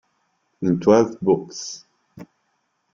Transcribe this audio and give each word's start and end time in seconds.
In 0.61 0.79
Twelve 0.79 1.15
Books. 1.21 1.85